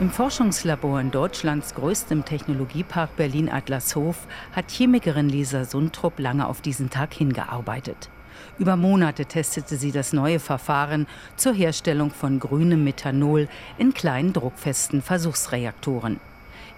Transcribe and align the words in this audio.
Im 0.00 0.10
Forschungslabor 0.10 1.00
in 1.00 1.12
Deutschlands 1.12 1.72
größtem 1.76 2.24
Technologiepark 2.24 3.14
Berlin-Adlershof 3.14 4.26
hat 4.50 4.72
Chemikerin 4.72 5.28
Lisa 5.28 5.64
Sundrup 5.64 6.18
lange 6.18 6.48
auf 6.48 6.60
diesen 6.60 6.90
Tag 6.90 7.14
hingearbeitet. 7.14 8.10
Über 8.58 8.74
Monate 8.74 9.24
testete 9.24 9.76
sie 9.76 9.92
das 9.92 10.12
neue 10.12 10.40
Verfahren 10.40 11.06
zur 11.36 11.54
Herstellung 11.54 12.10
von 12.10 12.40
grünem 12.40 12.82
Methanol 12.82 13.46
in 13.78 13.94
kleinen 13.94 14.32
druckfesten 14.32 15.00
Versuchsreaktoren. 15.00 16.18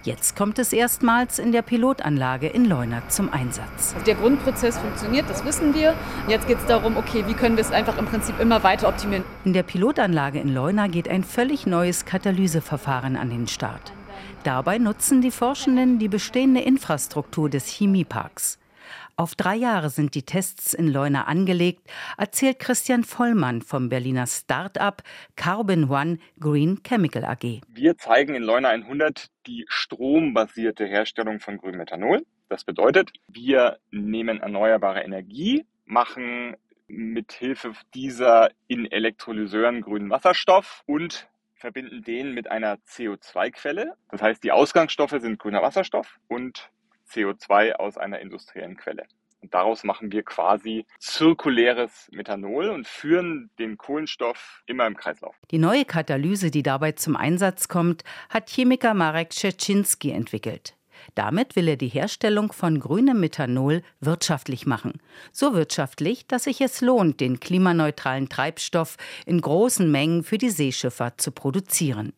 Jetzt 0.07 0.37
kommt 0.37 0.61
es 0.61 0.73
erstmals 0.73 1.41
in 1.41 1.51
der 1.51 1.63
Pilotanlage 1.63 2.47
in 2.47 2.65
Leuna 2.65 3.03
zum 3.09 3.33
Einsatz. 3.33 3.93
Der 4.07 4.15
Grundprozess 4.15 4.79
funktioniert, 4.79 5.29
das 5.29 5.45
wissen 5.45 5.75
wir. 5.75 5.97
Jetzt 6.29 6.47
geht 6.47 6.59
es 6.59 6.67
darum, 6.67 6.97
okay, 6.97 7.25
wie 7.27 7.35
können 7.35 7.57
wir 7.57 7.63
es 7.63 7.73
einfach 7.73 7.99
im 7.99 8.07
Prinzip 8.07 8.39
immer 8.39 8.63
weiter 8.63 8.87
optimieren. 8.89 9.25
In 9.45 9.53
der 9.53 9.65
Pilotanlage 9.65 10.39
in 10.39 10.55
Leuna 10.55 10.87
geht 10.87 11.09
ein 11.09 11.25
völlig 11.25 11.67
neues 11.67 12.05
Katalyseverfahren 12.05 13.17
an 13.17 13.31
den 13.31 13.49
Start. 13.49 13.93
Dabei 14.45 14.79
nutzen 14.79 15.23
die 15.23 15.33
Forschenden 15.33 15.99
die 15.99 16.07
bestehende 16.07 16.61
Infrastruktur 16.61 17.51
des 17.51 17.67
Chemieparks. 17.67 18.61
Auf 19.19 19.35
drei 19.35 19.57
Jahre 19.57 19.89
sind 19.89 20.15
die 20.15 20.25
Tests 20.25 20.75
in 20.75 20.89
Leuna 20.89 21.25
angelegt, 21.25 21.91
erzählt 22.19 22.59
Christian 22.59 23.03
Vollmann 23.03 23.63
vom 23.63 23.89
Berliner 23.89 24.27
Start-up 24.27 25.03
Carbon 25.37 25.89
One 25.89 26.19
Green 26.39 26.83
Chemical 26.83 27.25
AG. 27.25 27.63
Wir 27.67 27.97
zeigen 27.97 28.35
in 28.35 28.43
Leuna 28.43 28.69
100 28.69 29.29
die 29.47 29.65
strombasierte 29.69 30.85
Herstellung 30.85 31.41
von 31.41 31.57
grünem 31.57 31.79
Methanol. 31.79 32.27
Das 32.51 32.65
bedeutet, 32.65 33.11
wir 33.29 33.79
nehmen 33.91 34.39
erneuerbare 34.41 35.01
Energie, 35.01 35.65
machen 35.87 36.55
mit 36.87 37.33
Hilfe 37.33 37.73
dieser 37.95 38.51
in 38.69 38.85
Elektrolyseuren 38.85 39.81
grünen 39.81 40.11
Wasserstoff 40.11 40.83
und 40.85 41.27
verbinden 41.55 42.03
den 42.05 42.35
mit 42.35 42.51
einer 42.51 42.77
CO2-Quelle. 42.87 43.95
Das 44.11 44.21
heißt, 44.21 44.45
die 44.45 44.53
Ausgangsstoffe 44.53 45.17
sind 45.19 45.39
grüner 45.39 45.63
Wasserstoff 45.63 46.21
und 46.29 46.71
CO2 47.11 47.73
aus 47.73 47.99
einer 47.99 48.21
industriellen 48.21 48.77
Quelle. 48.77 49.07
Und 49.43 49.55
daraus 49.55 49.85
machen 49.85 50.11
wir 50.11 50.23
quasi 50.23 50.87
zirkuläres 50.99 52.09
Methanol 52.11 52.69
und 52.69 52.89
führen 52.89 53.51
den 53.59 53.77
Kohlenstoff 53.77 54.63
immer 54.67 54.87
im 54.87 54.97
Kreislauf. 54.97 55.37
Die 55.51 55.59
neue 55.59 55.85
Katalyse, 55.85 56.51
die 56.51 56.63
dabei 56.63 56.93
zum 56.93 57.17
Einsatz 57.17 57.69
kommt, 57.69 58.03
hat 58.29 58.49
Chemiker 58.49 58.95
Marek 58.95 59.33
Szczecinski 59.33 60.11
entwickelt. 60.11 60.75
Damit 61.15 61.55
will 61.55 61.69
er 61.69 61.77
die 61.77 61.89
Herstellung 61.89 62.53
von 62.53 62.81
grünem 62.81 63.21
Methanol 63.21 63.83
wirtschaftlich 64.01 64.67
machen. 64.67 65.01
So 65.31 65.55
wirtschaftlich, 65.55 66.27
dass 66.27 66.45
sich 66.45 66.61
es 66.61 66.81
lohnt, 66.81 67.21
den 67.21 67.39
klimaneutralen 67.39 68.29
Treibstoff 68.29 68.97
in 69.27 69.41
großen 69.41 69.91
Mengen 69.91 70.25
für 70.25 70.39
die 70.39 70.51
Seeschifffahrt 70.51 71.21
zu 71.21 71.31
produzieren. 71.31 72.13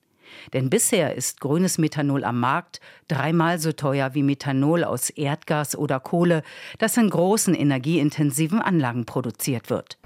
Denn 0.52 0.70
bisher 0.70 1.14
ist 1.14 1.40
grünes 1.40 1.78
Methanol 1.78 2.24
am 2.24 2.40
Markt 2.40 2.80
dreimal 3.08 3.58
so 3.58 3.72
teuer 3.72 4.14
wie 4.14 4.22
Methanol 4.22 4.84
aus 4.84 5.10
Erdgas 5.10 5.76
oder 5.76 6.00
Kohle, 6.00 6.42
das 6.78 6.96
in 6.96 7.10
großen 7.10 7.54
energieintensiven 7.54 8.60
Anlagen 8.60 9.04
produziert 9.04 9.70
wird. 9.70 9.98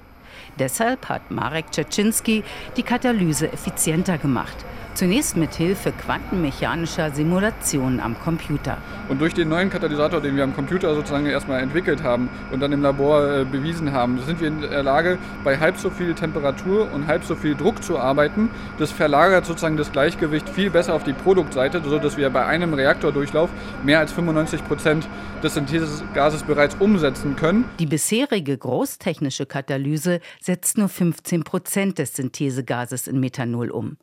Deshalb 0.59 1.09
hat 1.09 1.31
Marek 1.31 1.73
Czaczynski 1.73 2.42
die 2.77 2.83
Katalyse 2.83 3.53
effizienter 3.53 4.19
gemacht. 4.19 4.56
Zunächst 4.95 5.39
mit 5.39 5.55
Hilfe 5.55 5.91
quantenmechanischer 5.91 7.11
Simulationen 7.12 7.98
am 7.98 8.15
Computer. 8.21 8.77
Und 9.09 9.23
durch 9.23 9.33
den 9.33 9.48
neuen 9.48 9.71
Katalysator, 9.71 10.21
den 10.21 10.37
wir 10.37 10.45
am 10.45 10.55
Computer 10.55 10.95
sozusagen 10.95 11.25
erstmal 11.25 11.62
entwickelt 11.62 12.03
haben 12.03 12.29
und 12.51 12.61
dann 12.61 12.73
im 12.73 12.83
Labor 12.83 13.41
äh, 13.41 13.45
bewiesen 13.47 13.93
haben, 13.93 14.20
sind 14.20 14.41
wir 14.41 14.48
in 14.48 14.61
der 14.61 14.83
Lage, 14.83 15.19
bei 15.45 15.59
halb 15.59 15.79
so 15.79 15.89
viel 15.89 16.15
Temperatur 16.15 16.93
und 16.93 17.07
halb 17.07 17.25
so 17.25 17.35
viel 17.35 17.55
Druck 17.55 17.83
zu 17.83 17.98
arbeiten. 17.98 18.51
Das 18.79 18.93
verlagert 18.93 19.47
sozusagen 19.47 19.79
das 19.79 19.93
Gleichgewicht 19.93 20.47
viel 20.51 20.69
besser 20.69 20.93
auf 20.93 21.05
die 21.05 21.15
Produktseite, 21.15 21.81
sodass 21.83 22.19
wir 22.19 22.29
bei 22.29 22.45
einem 22.45 22.75
Reaktordurchlauf 22.75 23.48
mehr 23.83 23.98
als 23.98 24.13
95 24.13 24.63
Prozent 24.67 25.09
des 25.43 25.55
Synthesegases 25.55 26.43
bereits 26.43 26.77
umsetzen 26.79 27.35
können. 27.35 27.64
Die 27.79 27.86
bisherige 27.86 28.59
großtechnische 28.59 29.47
Katalyse 29.47 30.20
setzt 30.41 30.77
nur 30.77 30.91
15 30.91 31.45
Prozent 31.45 31.98
des 31.98 32.14
Synthesegases 32.14 33.09
in 33.09 33.19
Methanol 33.19 33.70
um. 33.70 33.97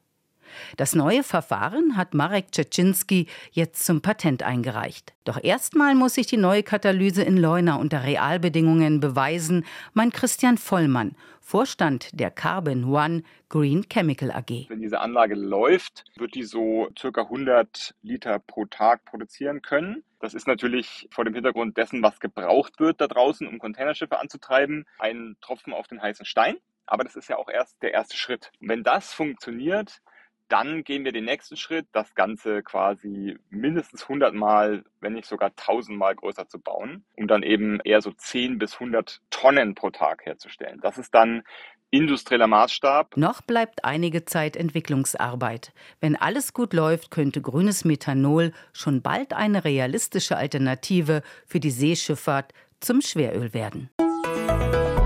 Das 0.77 0.95
neue 0.95 1.23
Verfahren 1.23 1.97
hat 1.97 2.13
Marek 2.13 2.51
Czecinski 2.51 3.27
jetzt 3.51 3.85
zum 3.85 4.01
Patent 4.01 4.43
eingereicht. 4.43 5.13
Doch 5.25 5.43
erstmal 5.43 5.95
muss 5.95 6.15
sich 6.15 6.27
die 6.27 6.37
neue 6.37 6.63
Katalyse 6.63 7.23
in 7.23 7.37
Leuna 7.37 7.75
unter 7.75 8.03
Realbedingungen 8.03 8.99
beweisen, 8.99 9.65
meint 9.93 10.13
Christian 10.13 10.57
Vollmann, 10.57 11.15
Vorstand 11.39 12.09
der 12.13 12.31
Carbon 12.31 12.83
One 12.85 13.23
Green 13.49 13.83
Chemical 13.91 14.31
AG. 14.31 14.67
Wenn 14.69 14.81
diese 14.81 14.99
Anlage 14.99 15.33
läuft, 15.35 16.03
wird 16.15 16.35
die 16.35 16.43
so 16.43 16.89
circa 16.97 17.21
100 17.23 17.95
Liter 18.03 18.37
pro 18.37 18.65
Tag 18.65 19.05
produzieren 19.05 19.61
können. 19.61 20.03
Das 20.19 20.33
ist 20.33 20.47
natürlich 20.47 21.07
vor 21.11 21.25
dem 21.25 21.33
Hintergrund 21.33 21.77
dessen, 21.77 22.03
was 22.03 22.19
gebraucht 22.19 22.79
wird 22.79 23.01
da 23.01 23.07
draußen, 23.07 23.47
um 23.47 23.57
Containerschiffe 23.57 24.19
anzutreiben, 24.19 24.85
ein 24.99 25.37
Tropfen 25.41 25.73
auf 25.73 25.87
den 25.87 26.01
heißen 26.01 26.25
Stein. 26.25 26.57
Aber 26.85 27.03
das 27.03 27.15
ist 27.15 27.29
ja 27.29 27.37
auch 27.37 27.49
erst 27.49 27.81
der 27.81 27.93
erste 27.93 28.17
Schritt. 28.17 28.51
Und 28.59 28.69
wenn 28.69 28.83
das 28.83 29.13
funktioniert, 29.13 30.01
dann 30.49 30.83
gehen 30.83 31.05
wir 31.05 31.11
den 31.11 31.25
nächsten 31.25 31.55
Schritt, 31.55 31.87
das 31.91 32.15
Ganze 32.15 32.63
quasi 32.63 33.37
mindestens 33.49 34.03
100 34.03 34.33
Mal, 34.33 34.83
wenn 34.99 35.13
nicht 35.13 35.27
sogar 35.27 35.49
1000 35.49 35.97
Mal 35.97 36.15
größer 36.15 36.47
zu 36.47 36.59
bauen, 36.59 37.05
um 37.15 37.27
dann 37.27 37.43
eben 37.43 37.79
eher 37.83 38.01
so 38.01 38.11
10 38.11 38.57
bis 38.57 38.73
100 38.73 39.21
Tonnen 39.29 39.75
pro 39.75 39.91
Tag 39.91 40.25
herzustellen. 40.25 40.79
Das 40.81 40.97
ist 40.97 41.13
dann 41.13 41.43
industrieller 41.91 42.47
Maßstab. 42.47 43.17
Noch 43.17 43.41
bleibt 43.41 43.85
einige 43.85 44.25
Zeit 44.25 44.55
Entwicklungsarbeit. 44.55 45.71
Wenn 45.99 46.15
alles 46.15 46.53
gut 46.53 46.73
läuft, 46.73 47.11
könnte 47.11 47.41
grünes 47.41 47.85
Methanol 47.85 48.51
schon 48.73 49.01
bald 49.01 49.33
eine 49.33 49.63
realistische 49.63 50.37
Alternative 50.37 51.23
für 51.45 51.59
die 51.59 51.71
Seeschifffahrt 51.71 52.53
zum 52.79 53.01
Schweröl 53.01 53.53
werden. 53.53 53.89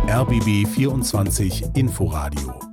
RBB 0.08 0.68
24 0.68 1.64
Inforadio 1.76 2.73